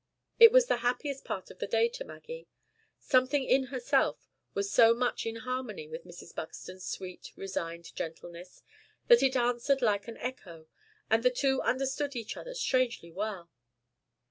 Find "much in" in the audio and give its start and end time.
4.95-5.35